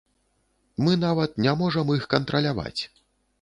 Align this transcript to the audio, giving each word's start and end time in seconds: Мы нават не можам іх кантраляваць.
Мы 0.85 0.95
нават 1.01 1.35
не 1.47 1.53
можам 1.61 1.93
іх 1.99 2.09
кантраляваць. 2.15 2.81